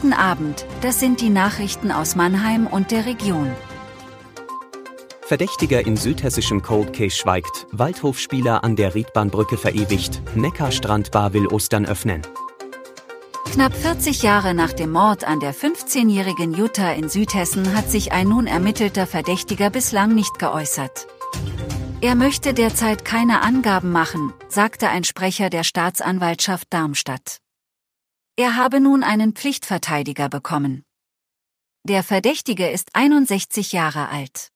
Guten 0.00 0.12
Abend, 0.12 0.64
das 0.80 1.00
sind 1.00 1.20
die 1.20 1.28
Nachrichten 1.28 1.90
aus 1.90 2.14
Mannheim 2.14 2.68
und 2.68 2.92
der 2.92 3.04
Region. 3.04 3.50
Verdächtiger 5.22 5.84
in 5.84 5.96
südhessischem 5.96 6.62
Cold 6.62 6.92
Case 6.92 7.16
schweigt, 7.16 7.66
Waldhofspieler 7.72 8.62
an 8.62 8.76
der 8.76 8.94
Riedbahnbrücke 8.94 9.58
verewigt, 9.58 10.22
Neckarstrandbar 10.36 11.32
will 11.32 11.48
Ostern 11.48 11.84
öffnen. 11.84 12.22
Knapp 13.50 13.74
40 13.74 14.22
Jahre 14.22 14.54
nach 14.54 14.72
dem 14.72 14.92
Mord 14.92 15.24
an 15.24 15.40
der 15.40 15.52
15-jährigen 15.52 16.54
Jutta 16.54 16.92
in 16.92 17.08
Südhessen 17.08 17.74
hat 17.74 17.90
sich 17.90 18.12
ein 18.12 18.28
nun 18.28 18.46
ermittelter 18.46 19.04
Verdächtiger 19.04 19.68
bislang 19.68 20.14
nicht 20.14 20.38
geäußert. 20.38 21.08
Er 22.00 22.14
möchte 22.14 22.54
derzeit 22.54 23.04
keine 23.04 23.42
Angaben 23.42 23.90
machen, 23.90 24.32
sagte 24.48 24.90
ein 24.90 25.02
Sprecher 25.02 25.50
der 25.50 25.64
Staatsanwaltschaft 25.64 26.68
Darmstadt. 26.70 27.40
Er 28.38 28.54
habe 28.54 28.78
nun 28.78 29.02
einen 29.02 29.32
Pflichtverteidiger 29.32 30.28
bekommen. 30.28 30.84
Der 31.82 32.04
Verdächtige 32.04 32.68
ist 32.70 32.90
61 32.92 33.72
Jahre 33.72 34.10
alt. 34.10 34.50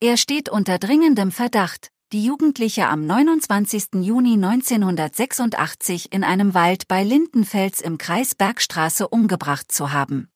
Er 0.00 0.16
steht 0.16 0.48
unter 0.48 0.80
dringendem 0.80 1.30
Verdacht, 1.30 1.92
die 2.10 2.24
Jugendliche 2.24 2.88
am 2.88 3.06
29. 3.06 4.00
Juni 4.00 4.32
1986 4.32 6.12
in 6.12 6.24
einem 6.24 6.54
Wald 6.54 6.88
bei 6.88 7.04
Lindenfels 7.04 7.80
im 7.80 7.98
Kreis 7.98 8.34
Bergstraße 8.34 9.06
umgebracht 9.06 9.70
zu 9.70 9.92
haben. 9.92 10.28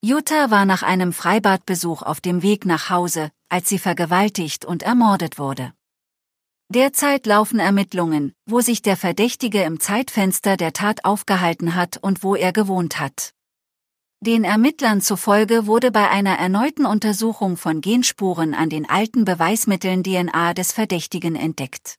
Jutta 0.00 0.52
war 0.52 0.66
nach 0.66 0.84
einem 0.84 1.12
Freibadbesuch 1.12 2.02
auf 2.02 2.20
dem 2.20 2.42
Weg 2.42 2.66
nach 2.66 2.88
Hause, 2.88 3.32
als 3.48 3.68
sie 3.68 3.80
vergewaltigt 3.80 4.64
und 4.64 4.84
ermordet 4.84 5.40
wurde. 5.40 5.72
Derzeit 6.74 7.24
laufen 7.26 7.60
Ermittlungen, 7.60 8.34
wo 8.46 8.60
sich 8.60 8.82
der 8.82 8.96
Verdächtige 8.96 9.62
im 9.62 9.78
Zeitfenster 9.78 10.56
der 10.56 10.72
Tat 10.72 11.04
aufgehalten 11.04 11.76
hat 11.76 11.98
und 11.98 12.24
wo 12.24 12.34
er 12.34 12.52
gewohnt 12.52 12.98
hat. 12.98 13.30
Den 14.18 14.42
Ermittlern 14.42 15.00
zufolge 15.00 15.66
wurde 15.68 15.92
bei 15.92 16.10
einer 16.10 16.36
erneuten 16.36 16.84
Untersuchung 16.84 17.56
von 17.56 17.80
Genspuren 17.80 18.54
an 18.54 18.70
den 18.70 18.90
alten 18.90 19.24
Beweismitteln 19.24 20.02
DNA 20.02 20.52
des 20.54 20.72
Verdächtigen 20.72 21.36
entdeckt. 21.36 21.94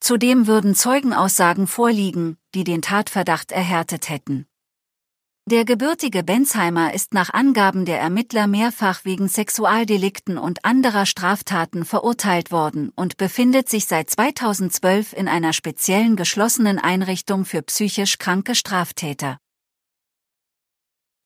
Zudem 0.00 0.46
würden 0.46 0.74
Zeugenaussagen 0.74 1.66
vorliegen, 1.66 2.38
die 2.54 2.64
den 2.64 2.80
Tatverdacht 2.80 3.52
erhärtet 3.52 4.08
hätten. 4.08 4.46
Der 5.50 5.66
gebürtige 5.66 6.22
Bensheimer 6.22 6.94
ist 6.94 7.12
nach 7.12 7.28
Angaben 7.34 7.84
der 7.84 8.00
Ermittler 8.00 8.46
mehrfach 8.46 9.04
wegen 9.04 9.28
Sexualdelikten 9.28 10.38
und 10.38 10.64
anderer 10.64 11.04
Straftaten 11.04 11.84
verurteilt 11.84 12.50
worden 12.50 12.90
und 12.96 13.18
befindet 13.18 13.68
sich 13.68 13.84
seit 13.84 14.08
2012 14.08 15.12
in 15.12 15.28
einer 15.28 15.52
speziellen 15.52 16.16
geschlossenen 16.16 16.78
Einrichtung 16.78 17.44
für 17.44 17.60
psychisch 17.60 18.16
kranke 18.16 18.54
Straftäter. 18.54 19.36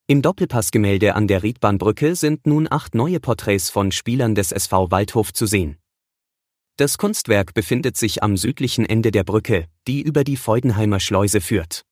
Im 0.09 0.21
Doppelpassgemälde 0.21 1.15
an 1.15 1.29
der 1.29 1.45
Riedbahnbrücke 1.45 2.17
sind 2.17 2.45
nun 2.45 2.67
acht 2.69 2.97
neue 2.97 3.21
Porträts 3.21 3.71
von 3.71 3.93
Spielern 3.93 4.35
des 4.35 4.51
SV 4.51 4.91
Waldhof 4.91 5.33
zu 5.33 5.47
sehen. 5.47 5.79
Das 6.77 6.99
Kunstwerk 6.99 7.55
befindet 7.55 7.97
sich 7.97 8.21
am 8.25 8.37
südlichen 8.37 8.85
Ende 8.85 9.13
der 9.13 9.23
Brücke, 9.23 9.69
die 9.87 10.03
über 10.03 10.25
die 10.25 10.37
Feudenheimer 10.37 10.99
Schleuse 10.99 11.41
führt. 11.41 11.85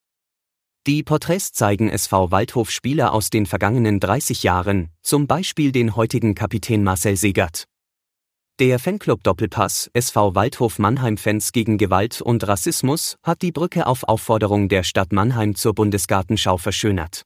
Die 0.86 1.02
Porträts 1.02 1.52
zeigen 1.52 1.88
SV 1.88 2.30
Waldhof 2.30 2.70
Spieler 2.70 3.12
aus 3.12 3.28
den 3.28 3.46
vergangenen 3.46 3.98
30 3.98 4.44
Jahren, 4.44 4.90
zum 5.02 5.26
Beispiel 5.26 5.72
den 5.72 5.96
heutigen 5.96 6.36
Kapitän 6.36 6.84
Marcel 6.84 7.16
Segert. 7.16 7.64
Der 8.60 8.78
Fanclub 8.78 9.24
Doppelpass 9.24 9.90
SV 9.94 10.36
Waldhof 10.36 10.78
Mannheim 10.78 11.16
Fans 11.16 11.50
gegen 11.50 11.76
Gewalt 11.76 12.22
und 12.22 12.46
Rassismus 12.46 13.16
hat 13.24 13.42
die 13.42 13.50
Brücke 13.50 13.88
auf 13.88 14.04
Aufforderung 14.04 14.68
der 14.68 14.84
Stadt 14.84 15.12
Mannheim 15.12 15.56
zur 15.56 15.74
Bundesgartenschau 15.74 16.56
verschönert. 16.56 17.22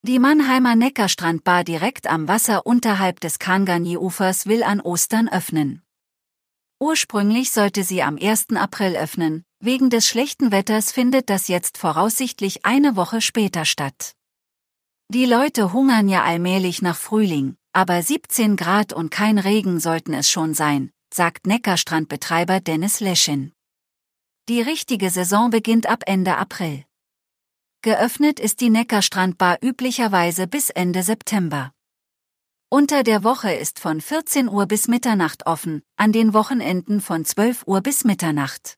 Die 0.00 0.18
Mannheimer 0.18 0.74
Neckarstrandbar 0.74 1.64
direkt 1.64 2.06
am 2.06 2.28
Wasser 2.28 2.64
unterhalb 2.64 3.20
des 3.20 3.38
Kangani-Ufers 3.38 4.46
will 4.46 4.62
an 4.62 4.80
Ostern 4.80 5.28
öffnen. 5.28 5.82
Ursprünglich 6.80 7.50
sollte 7.50 7.84
sie 7.84 8.02
am 8.02 8.16
1. 8.16 8.56
April 8.56 8.96
öffnen, 8.96 9.44
wegen 9.60 9.90
des 9.90 10.06
schlechten 10.06 10.52
Wetters 10.52 10.92
findet 10.92 11.30
das 11.30 11.48
jetzt 11.48 11.78
voraussichtlich 11.78 12.64
eine 12.64 12.96
Woche 12.96 13.20
später 13.20 13.64
statt. 13.64 14.12
Die 15.08 15.24
Leute 15.24 15.72
hungern 15.72 16.08
ja 16.08 16.22
allmählich 16.22 16.82
nach 16.82 16.96
Frühling, 16.96 17.56
aber 17.72 18.02
17 18.02 18.56
Grad 18.56 18.92
und 18.92 19.10
kein 19.10 19.38
Regen 19.38 19.80
sollten 19.80 20.12
es 20.14 20.30
schon 20.30 20.54
sein, 20.54 20.90
sagt 21.12 21.46
Neckarstrandbetreiber 21.46 22.60
Dennis 22.60 23.00
Leschin. 23.00 23.52
Die 24.48 24.60
richtige 24.60 25.10
Saison 25.10 25.50
beginnt 25.50 25.86
ab 25.86 26.04
Ende 26.06 26.36
April. 26.36 26.84
Geöffnet 27.82 28.40
ist 28.40 28.60
die 28.60 28.70
Neckarstrandbar 28.70 29.58
üblicherweise 29.62 30.46
bis 30.46 30.70
Ende 30.70 31.02
September. 31.02 31.72
Unter 32.70 33.02
der 33.02 33.24
Woche 33.24 33.52
ist 33.52 33.78
von 33.78 34.00
14 34.00 34.48
Uhr 34.48 34.66
bis 34.66 34.88
Mitternacht 34.88 35.46
offen, 35.46 35.82
an 35.96 36.12
den 36.12 36.34
Wochenenden 36.34 37.00
von 37.00 37.24
12 37.24 37.64
Uhr 37.66 37.80
bis 37.80 38.04
Mitternacht. 38.04 38.77